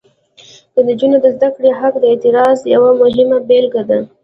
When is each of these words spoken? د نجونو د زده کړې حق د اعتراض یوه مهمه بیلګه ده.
د 0.73 0.75
نجونو 0.87 1.17
د 1.21 1.25
زده 1.35 1.49
کړې 1.55 1.71
حق 1.79 1.93
د 1.99 2.03
اعتراض 2.11 2.59
یوه 2.75 2.91
مهمه 3.01 3.37
بیلګه 3.47 3.83
ده. 3.89 3.99